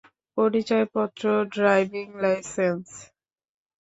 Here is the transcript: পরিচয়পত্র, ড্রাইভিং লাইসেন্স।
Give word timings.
পরিচয়পত্র, 0.37 1.23
ড্রাইভিং 1.53 2.07
লাইসেন্স। 2.23 2.87